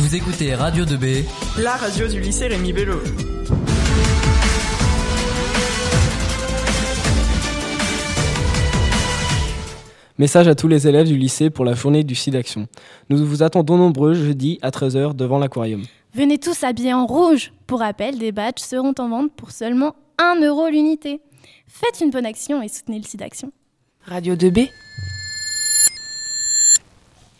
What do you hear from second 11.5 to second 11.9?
pour la